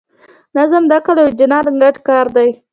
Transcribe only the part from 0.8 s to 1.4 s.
د عقل او